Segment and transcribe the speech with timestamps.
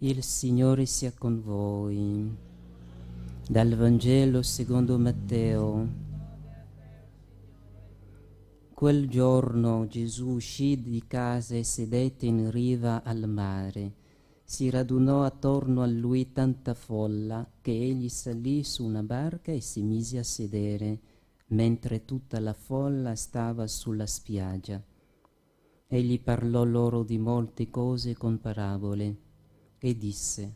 [0.00, 2.30] Il Signore sia con voi.
[3.48, 5.88] Dal Vangelo secondo Matteo.
[8.74, 13.94] Quel giorno Gesù uscì di casa e sedette in riva al mare.
[14.44, 19.80] Si radunò attorno a lui tanta folla che egli salì su una barca e si
[19.80, 21.00] mise a sedere,
[21.46, 24.78] mentre tutta la folla stava sulla spiaggia.
[25.86, 29.24] Egli parlò loro di molte cose con parabole
[29.88, 30.54] e disse,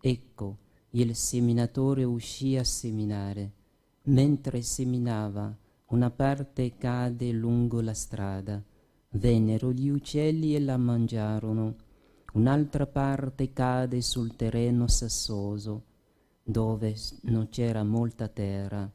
[0.00, 0.58] Ecco,
[0.90, 3.52] il seminatore uscì a seminare.
[4.04, 8.62] Mentre seminava, una parte cade lungo la strada.
[9.10, 11.76] Vennero gli uccelli e la mangiarono.
[12.34, 15.84] Un'altra parte cade sul terreno sassoso,
[16.42, 18.88] dove non c'era molta terra.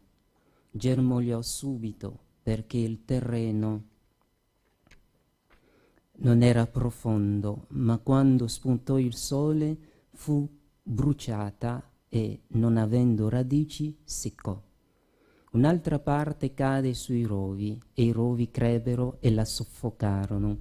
[0.71, 3.94] Germogliò subito perché il terreno
[6.17, 9.77] non era profondo, ma quando spuntò il sole
[10.11, 10.47] fu
[10.81, 14.61] bruciata e, non avendo radici, seccò.
[15.51, 20.57] Un'altra parte cade sui rovi, e i rovi crebbero e la soffocarono.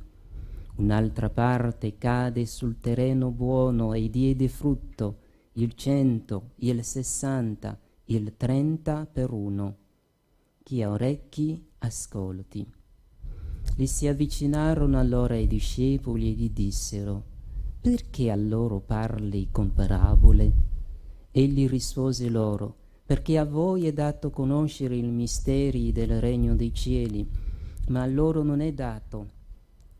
[0.77, 5.19] Un'altra parte cade sul terreno buono e diede frutto,
[5.55, 9.77] il cento, il sessanta, il trenta per uno.
[10.62, 12.73] Chi ha orecchi, ascolti.
[13.77, 17.25] Gli si avvicinarono allora i discepoli e gli dissero,
[17.81, 20.53] perché a loro parli con parabole?
[21.33, 27.28] Egli rispose loro, perché a voi è dato conoscere i misteri del regno dei cieli,
[27.89, 29.27] ma a loro non è dato.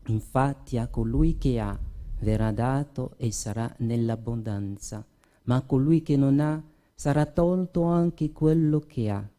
[0.05, 1.77] Infatti a colui che ha
[2.21, 5.05] verrà dato e sarà nell'abbondanza,
[5.43, 9.29] ma a colui che non ha sarà tolto anche quello che ha.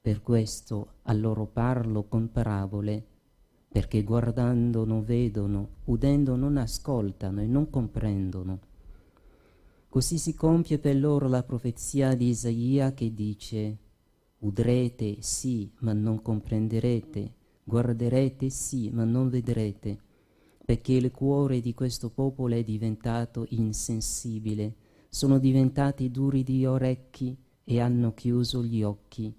[0.00, 3.06] Per questo a loro parlo con parabole,
[3.68, 8.60] perché guardando non vedono, udendo non ascoltano e non comprendono.
[9.88, 13.78] Così si compie per loro la profezia di Isaia che dice
[14.40, 17.34] Udrete sì, ma non comprenderete,
[17.64, 19.98] guarderete sì, ma non vedrete,
[20.64, 24.76] perché il cuore di questo popolo è diventato insensibile,
[25.08, 29.34] sono diventati duri di orecchi e hanno chiuso gli occhi,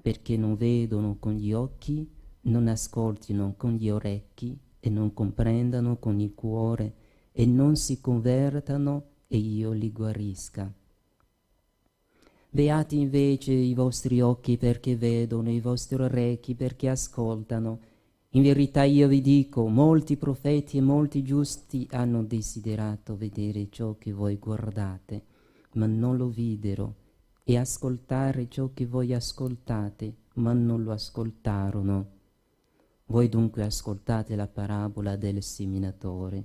[0.00, 2.08] perché non vedono con gli occhi,
[2.42, 6.94] non ascoltino con gli orecchi e non comprendano con il cuore
[7.32, 10.72] e non si convertano e io li guarisca.
[12.50, 17.80] Beati invece i vostri occhi perché vedono, i vostri orecchi perché ascoltano.
[18.30, 24.12] In verità io vi dico, molti profeti e molti giusti hanno desiderato vedere ciò che
[24.12, 25.22] voi guardate,
[25.72, 26.94] ma non lo videro,
[27.44, 32.16] e ascoltare ciò che voi ascoltate, ma non lo ascoltarono.
[33.10, 36.44] Voi dunque ascoltate la parabola del seminatore.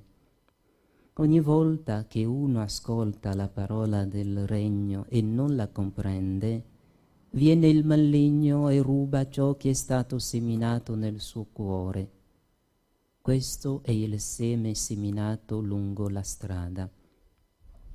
[1.16, 6.64] Ogni volta che uno ascolta la parola del regno e non la comprende,
[7.32, 12.10] viene il maligno e ruba ciò che è stato seminato nel suo cuore.
[13.20, 16.90] Questo è il seme seminato lungo la strada.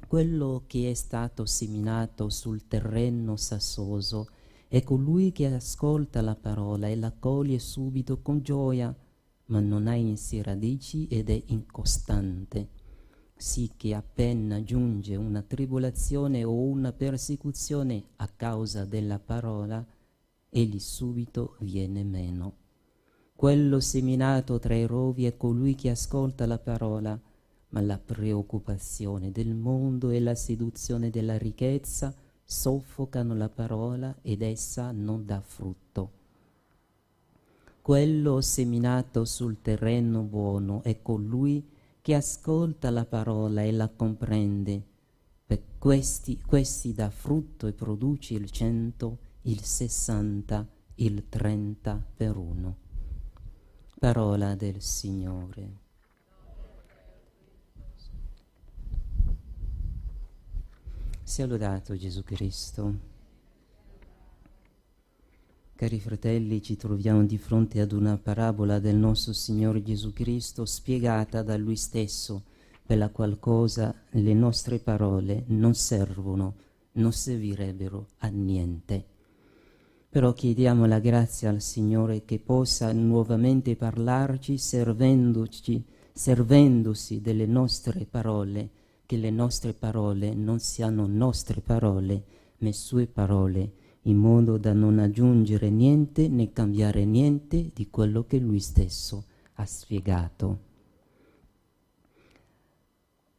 [0.07, 4.27] Quello che è stato seminato sul terreno sassoso
[4.69, 8.95] è colui che ascolta la parola e la coglie subito con gioia,
[9.47, 12.79] ma non ha in sé radici ed è incostante
[13.39, 19.85] sì che appena giunge una tribolazione o una persecuzione a causa della parola,
[20.49, 22.57] egli subito viene meno.
[23.33, 27.17] Quello seminato tra i rovi è colui che ascolta la parola,
[27.69, 32.13] ma la preoccupazione del mondo e la seduzione della ricchezza
[32.51, 36.11] soffocano la parola ed essa non dà frutto.
[37.79, 41.63] Quello seminato sul terreno buono è colui
[42.01, 44.83] che ascolta la parola e la comprende.
[45.45, 52.77] Per questi, questi dà frutto e produce il cento, il sessanta, il trenta per uno.
[53.99, 55.88] Parola del Signore.
[61.29, 62.93] Sia lodato Gesù Cristo.
[65.75, 71.43] Cari fratelli, ci troviamo di fronte ad una parabola del nostro Signore Gesù Cristo spiegata
[71.43, 72.45] da Lui stesso,
[72.83, 73.37] per la qual
[74.09, 76.55] le nostre parole non servono,
[76.93, 79.05] non servirebbero a niente.
[80.09, 88.77] Però chiediamo la grazia al Signore che possa nuovamente parlarci servendoci, servendosi delle nostre parole,
[89.09, 92.23] che le nostre parole non siano nostre parole,
[92.59, 93.71] ma sue parole
[94.03, 99.65] in modo da non aggiungere niente né cambiare niente di quello che lui stesso ha
[99.65, 100.59] spiegato.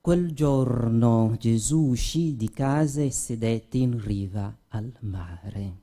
[0.01, 5.81] Quel giorno Gesù uscì di casa e sedette in riva al mare.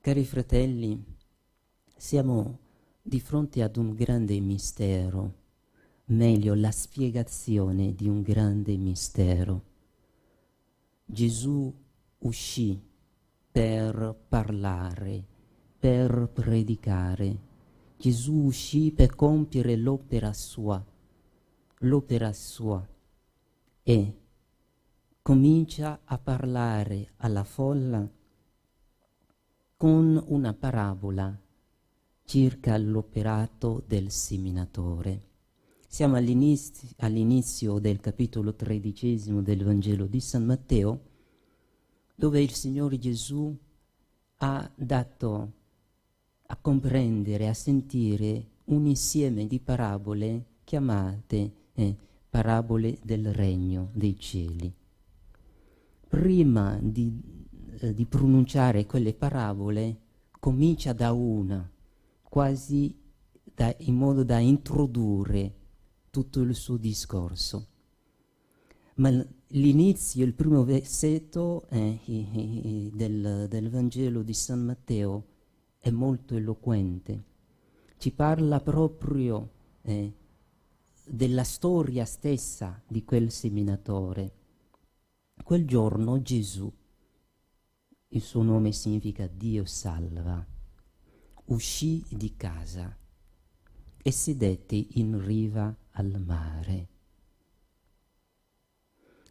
[0.00, 1.04] Cari fratelli,
[1.98, 2.60] siamo
[3.02, 5.40] di fronte ad un grande mistero,
[6.06, 9.62] meglio la spiegazione di un grande mistero.
[11.04, 11.72] Gesù
[12.18, 12.80] uscì
[13.50, 15.24] per parlare,
[15.78, 17.50] per predicare.
[17.96, 20.84] Gesù uscì per compiere l'opera sua
[21.84, 22.86] l'opera sua
[23.82, 24.18] e
[25.20, 28.08] comincia a parlare alla folla
[29.76, 31.36] con una parabola
[32.24, 35.30] circa l'operato del seminatore.
[35.92, 41.00] Siamo all'inizio, all'inizio del capitolo tredicesimo del Vangelo di San Matteo,
[42.14, 43.54] dove il Signore Gesù
[44.36, 45.52] ha dato
[46.46, 51.94] a comprendere, a sentire un insieme di parabole chiamate eh,
[52.30, 54.74] parabole del regno dei cieli.
[56.08, 57.20] Prima di,
[57.80, 60.00] eh, di pronunciare quelle parabole,
[60.40, 61.70] comincia da una,
[62.22, 62.98] quasi
[63.42, 65.56] da, in modo da introdurre
[66.12, 67.68] tutto il suo discorso.
[68.96, 69.08] Ma
[69.48, 75.24] l'inizio, il primo versetto eh, del, del Vangelo di San Matteo
[75.78, 77.24] è molto eloquente.
[77.96, 80.12] Ci parla proprio eh,
[81.02, 84.34] della storia stessa di quel seminatore.
[85.42, 86.70] Quel giorno Gesù,
[88.08, 90.46] il suo nome significa Dio salva,
[91.46, 92.94] uscì di casa
[94.02, 96.88] e sedette in riva al mare.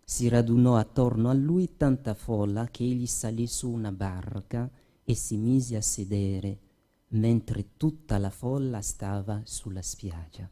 [0.04, 4.70] Si radunò attorno a lui tanta folla che egli salì su una barca
[5.04, 6.60] e si mise a sedere,
[7.10, 10.50] mentre tutta la folla stava sulla spiaggia.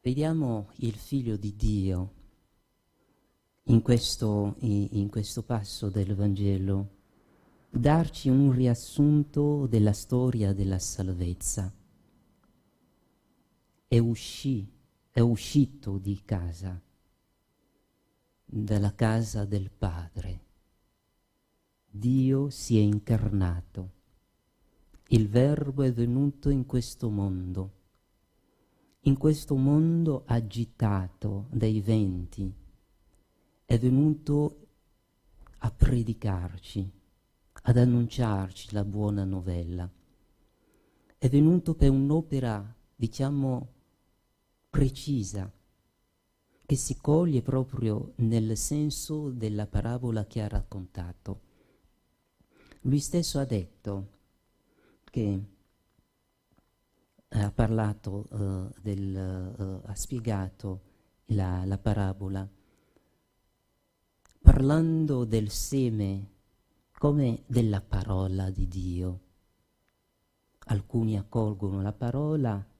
[0.00, 2.12] Vediamo il figlio di Dio
[3.64, 6.94] in questo, in questo passo del Vangelo
[7.68, 11.72] darci un riassunto della storia della salvezza.
[13.88, 14.66] È, uscì,
[15.10, 16.80] è uscito di casa,
[18.44, 20.44] dalla casa del Padre.
[21.88, 23.90] Dio si è incarnato.
[25.08, 27.76] Il Verbo è venuto in questo mondo
[29.06, 32.52] in questo mondo agitato dai venti,
[33.64, 34.66] è venuto
[35.58, 36.90] a predicarci,
[37.62, 39.88] ad annunciarci la buona novella.
[41.16, 43.74] È venuto per un'opera, diciamo,
[44.76, 45.50] precisa,
[46.66, 51.40] che si coglie proprio nel senso della parabola che ha raccontato.
[52.82, 54.08] Lui stesso ha detto
[55.02, 55.44] che
[57.28, 60.82] ha parlato, uh, del, uh, ha spiegato
[61.26, 62.46] la, la parabola
[64.42, 66.32] parlando del seme
[66.98, 69.20] come della parola di Dio.
[70.66, 72.74] Alcuni accolgono la parola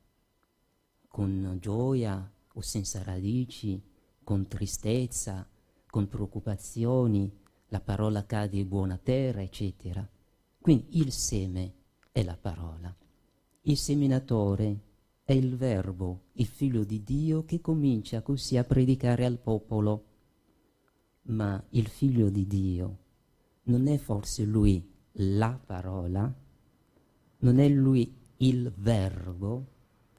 [1.16, 3.82] con gioia o senza radici,
[4.22, 5.48] con tristezza,
[5.86, 7.32] con preoccupazioni,
[7.68, 10.06] la parola cade in buona terra, eccetera.
[10.60, 11.72] Quindi il seme
[12.12, 12.94] è la parola.
[13.62, 14.80] Il seminatore
[15.22, 20.05] è il Verbo, il Figlio di Dio, che comincia così a predicare al popolo.
[21.29, 22.98] Ma il Figlio di Dio
[23.62, 26.31] non è forse lui la parola?
[27.38, 29.75] Non è lui il Verbo,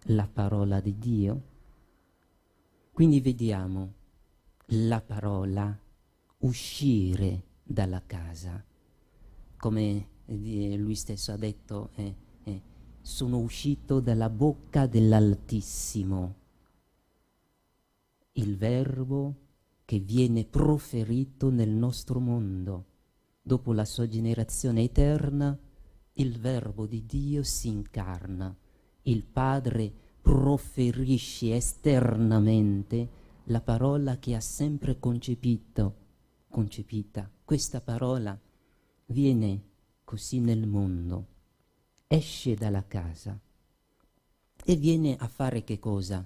[0.08, 1.42] la parola di Dio?
[2.92, 3.94] Quindi vediamo
[4.72, 5.78] la parola
[6.40, 8.64] uscire dalla casa,
[9.58, 11.90] come lui stesso ha detto.
[11.96, 12.26] Eh,
[13.08, 16.36] sono uscito dalla bocca dell'Altissimo.
[18.34, 19.36] Il verbo
[19.86, 22.86] che viene proferito nel nostro mondo.
[23.42, 25.58] Dopo la sua generazione eterna,
[26.14, 28.54] il verbo di Dio si incarna.
[29.08, 33.10] Il Padre proferisce esternamente
[33.46, 35.96] la parola che ha sempre concepito,
[36.50, 37.30] concepita.
[37.46, 38.38] Questa parola
[39.06, 39.62] viene
[40.04, 41.36] così nel mondo
[42.08, 43.38] esce dalla casa
[44.64, 46.26] e viene a fare che cosa?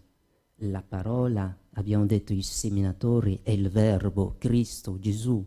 [0.63, 5.43] La parola, abbiamo detto i seminatori, è il verbo, Cristo, Gesù,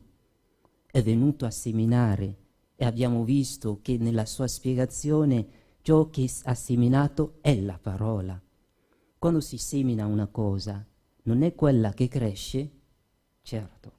[0.86, 2.36] è venuto a seminare
[2.76, 8.40] e abbiamo visto che nella sua spiegazione ciò che ha seminato è la parola.
[9.18, 10.82] Quando si semina una cosa,
[11.24, 12.70] non è quella che cresce?
[13.42, 13.92] Certo.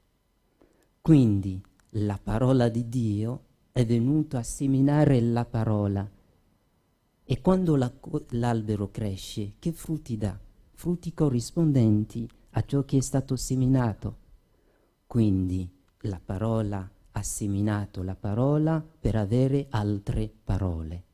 [1.00, 6.10] Quindi la parola di Dio è venuta a seminare la parola
[7.24, 7.94] E quando la,
[8.30, 10.36] l'albero cresce, che frutti dà?
[10.74, 14.18] Frutti corrispondenti a ciò che è stato seminato.
[15.06, 15.70] Quindi
[16.02, 21.05] la parola ha seminato la parola per avere altre parole.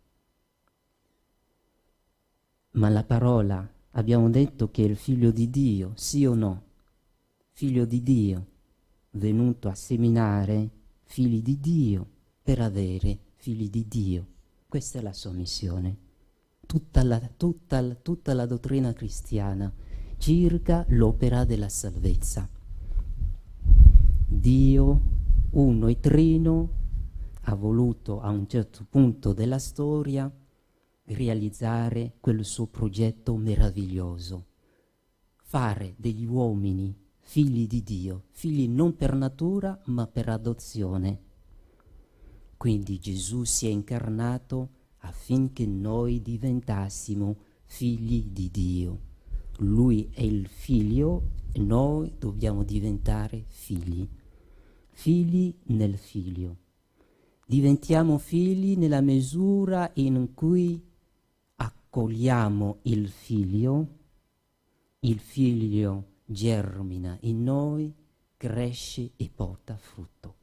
[2.73, 6.63] Ma la parola, abbiamo detto che è il figlio di Dio, sì o no?
[7.51, 8.45] Figlio di Dio,
[9.11, 10.69] venuto a seminare
[11.03, 12.07] figli di Dio
[12.41, 14.25] per avere figli di Dio.
[14.69, 15.97] Questa è la sua missione.
[16.65, 19.69] Tutta la, tutta, tutta la dottrina cristiana
[20.17, 22.47] circa l'opera della salvezza.
[24.27, 25.01] Dio,
[25.49, 26.69] uno e trino,
[27.41, 30.31] ha voluto a un certo punto della storia
[31.13, 34.45] realizzare quel suo progetto meraviglioso,
[35.43, 41.29] fare degli uomini figli di Dio, figli non per natura ma per adozione
[42.61, 48.99] quindi Gesù si è incarnato affinché noi diventassimo figli di Dio.
[49.61, 54.07] Lui è il figlio e noi dobbiamo diventare figli.
[54.91, 56.57] Figli nel figlio.
[57.47, 60.79] Diventiamo figli nella misura in cui
[61.91, 63.87] accogliamo il figlio,
[65.01, 67.93] il figlio germina in noi,
[68.37, 70.35] cresce e porta frutto.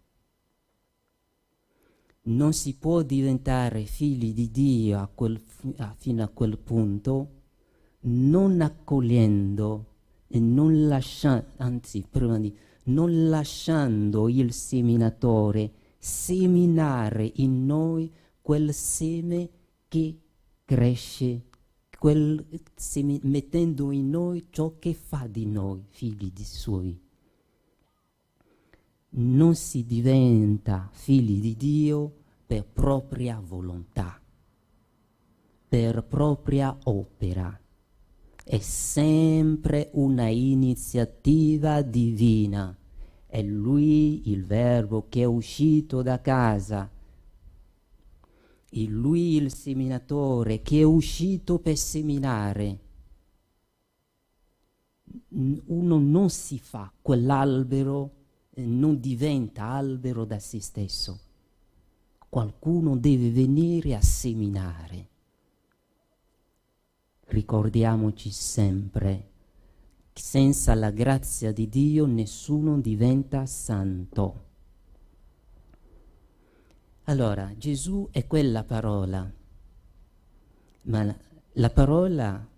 [2.25, 5.43] Non si può diventare figli di Dio a quel,
[5.78, 7.31] a, fino a quel punto
[8.00, 9.87] non accogliendo
[10.26, 18.12] e non lasciando, anzi, prima di non lasciando il seminatore seminare in noi
[18.43, 19.49] quel seme
[19.88, 20.19] che
[20.69, 21.45] cresce,
[21.99, 22.45] quel
[23.23, 27.01] mettendo in noi ciò che fa di noi figli di suoi.
[29.11, 32.13] Non si diventa figli di Dio
[32.45, 34.21] per propria volontà,
[35.67, 37.59] per propria opera.
[38.45, 42.77] È sempre una iniziativa divina.
[43.27, 46.91] È lui il verbo che è uscito da casa.
[48.71, 52.79] È lui il seminatore che è uscito per seminare.
[55.31, 58.13] Uno non si fa quell'albero,
[58.57, 61.21] non diventa albero da se stesso
[62.29, 65.09] qualcuno deve venire a seminare.
[67.27, 69.31] Ricordiamoci sempre,
[70.13, 74.47] senza la grazia di Dio nessuno diventa santo.
[77.09, 79.31] Allora, Gesù è quella parola,
[80.83, 81.17] ma
[81.53, 82.49] la parola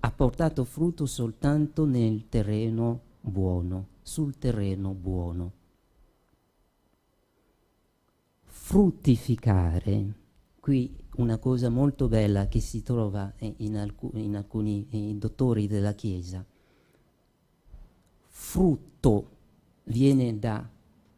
[0.00, 5.52] ha portato frutto soltanto nel terreno buono, sul terreno buono
[8.64, 10.14] fruttificare.
[10.58, 15.92] Qui una cosa molto bella che si trova in, alcu- in alcuni in dottori della
[15.92, 16.42] Chiesa.
[18.26, 19.28] Frutto
[19.84, 20.66] viene da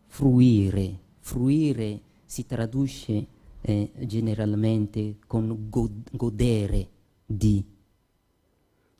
[0.07, 3.27] fruire, fruire si traduce
[3.63, 6.89] eh, generalmente con god- godere
[7.25, 7.65] di.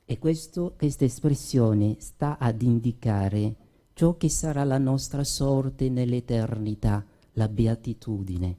[0.05, 3.55] E questo, questa espressione sta ad indicare
[3.93, 8.57] ciò che sarà la nostra sorte nell'eternità la beatitudine.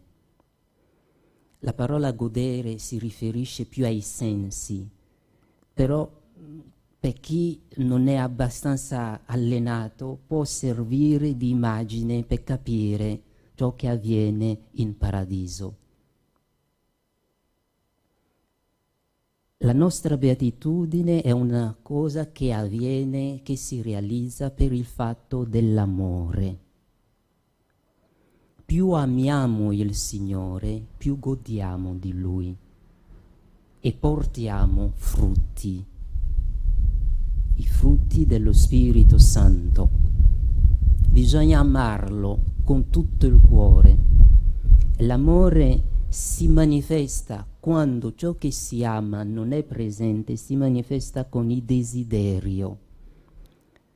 [1.61, 4.89] La parola godere si riferisce più ai sensi,
[5.73, 6.11] però
[7.01, 13.23] per chi non è abbastanza allenato può servire di immagine per capire
[13.59, 15.77] ciò che avviene in paradiso.
[19.59, 26.67] La nostra beatitudine è una cosa che avviene, che si realizza per il fatto dell'amore
[28.69, 32.55] più amiamo il Signore, più godiamo di Lui
[33.81, 35.83] e portiamo frutti,
[37.55, 39.89] i frutti dello Spirito Santo.
[41.09, 43.97] Bisogna amarlo con tutto il cuore.
[44.99, 51.63] L'amore si manifesta quando ciò che si ama non è presente, si manifesta con il
[51.63, 52.79] desiderio.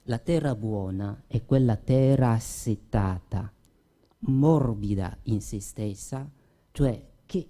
[0.05, 3.53] La terra buona è quella terra assetata,
[4.21, 6.27] morbida in se stessa,
[6.71, 7.49] cioè che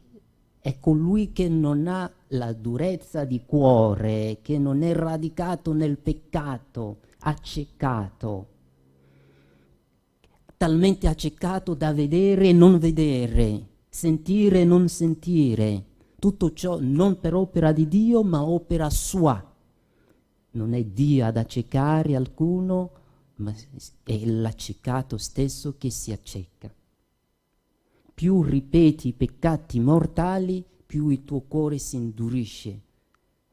[0.59, 6.99] è colui che non ha la durezza di cuore, che non è radicato nel peccato,
[7.21, 8.52] accecato,
[10.63, 15.87] talmente accecato da vedere e non vedere, sentire e non sentire,
[16.21, 19.45] tutto ciò non per opera di Dio ma opera sua.
[20.53, 22.91] Non è Dio ad accecare alcuno,
[23.39, 23.53] ma
[24.05, 26.73] è l'accecato stesso che si acceca.
[28.15, 32.81] Più ripeti i peccati mortali, più il tuo cuore si indurisce,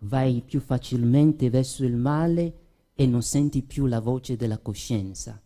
[0.01, 2.53] vai più facilmente verso il male
[2.93, 5.41] e non senti più la voce della coscienza.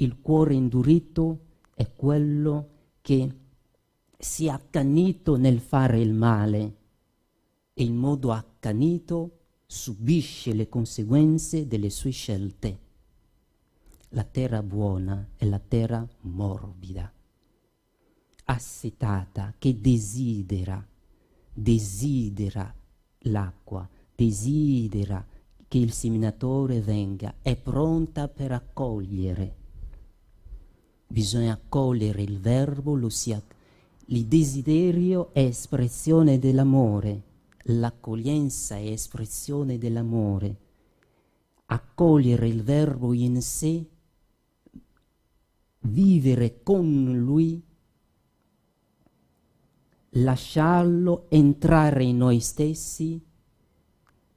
[0.00, 1.40] Il cuore indurito
[1.74, 2.68] è quello
[3.02, 3.36] che
[4.16, 6.76] si è accanito nel fare il male
[7.74, 12.78] e in modo accanito subisce le conseguenze delle sue scelte.
[14.10, 17.12] La terra buona è la terra morbida,
[18.44, 20.82] assetata, che desidera,
[21.52, 22.74] desidera
[23.24, 25.22] l'acqua, desidera
[25.68, 29.58] che il seminatore venga, è pronta per accogliere.
[31.10, 37.28] Bisogna accogliere il verbo, il desiderio è espressione dell'amore
[37.64, 40.56] l'accoglienza è espressione dell'amore.
[41.66, 43.84] Accogliere il verbo in sé,
[45.80, 47.62] vivere con lui,
[50.14, 53.20] lasciarlo entrare in noi stessi,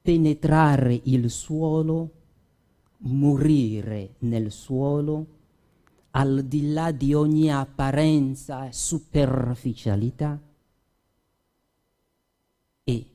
[0.00, 2.12] penetrare il suolo,
[2.98, 5.26] morire nel suolo,
[6.16, 10.40] al di là di ogni apparenza e superficialità
[12.84, 13.06] e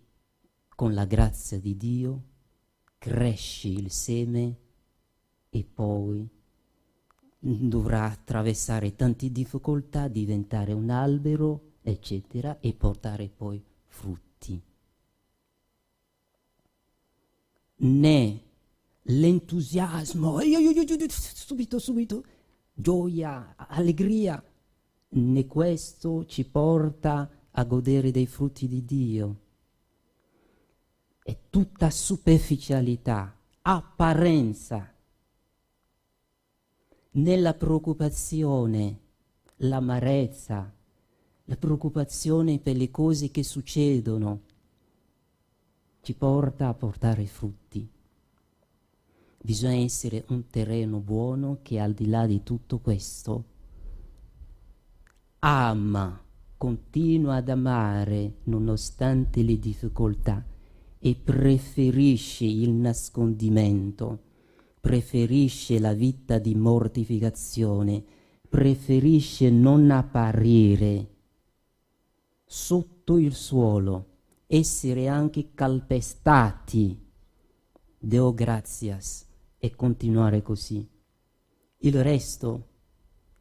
[0.75, 2.23] con la grazia di Dio
[2.97, 4.57] cresce il seme
[5.49, 6.27] e poi
[7.39, 14.61] dovrà attraversare tante difficoltà, diventare un albero, eccetera, e portare poi frutti.
[17.81, 18.41] Né
[19.03, 20.39] l'entusiasmo,
[21.33, 22.23] subito, subito,
[22.79, 24.43] gioia, allegria,
[25.09, 29.48] né questo ci porta a godere dei frutti di Dio
[31.29, 34.91] è tutta superficialità, apparenza.
[37.12, 39.00] Nella preoccupazione,
[39.57, 40.74] l'amarezza,
[41.43, 44.41] la preoccupazione per le cose che succedono
[46.01, 47.88] ci porta a portare frutti.
[49.41, 53.45] Bisogna essere un terreno buono che al di là di tutto questo
[55.39, 56.21] ama,
[56.58, 60.45] continua ad amare nonostante le difficoltà
[60.99, 64.23] e preferisce il nascondimento,
[64.82, 68.04] preferisce la vita di mortificazione,
[68.49, 71.15] preferisce non apparire
[72.45, 74.08] sotto il suolo,
[74.47, 77.08] essere anche calpestati,
[78.02, 79.28] Deo grazias,
[79.60, 80.88] e continuare così.
[81.82, 82.67] Il resto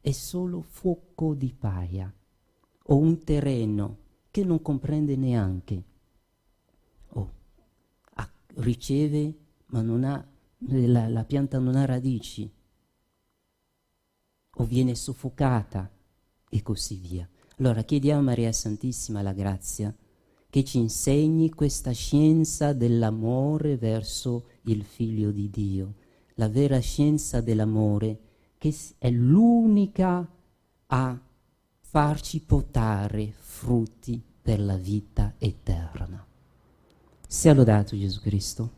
[0.01, 2.13] è solo fuoco di paia
[2.83, 3.97] o un terreno
[4.29, 5.83] che non comprende neanche
[8.59, 10.25] riceve ma non ha,
[10.57, 12.51] la, la pianta non ha radici
[14.55, 15.89] o viene soffocata
[16.49, 17.29] e così via.
[17.57, 19.95] Allora chiediamo a Maria Santissima la grazia
[20.49, 25.93] che ci insegni questa scienza dell'amore verso il Figlio di Dio,
[26.39, 28.17] la vera scienza dell'amore,
[28.57, 30.25] che è l'unica
[30.87, 31.19] a
[31.81, 36.25] farci portare frutti per la vita eterna.
[37.27, 38.71] Sia lodato Gesù Cristo.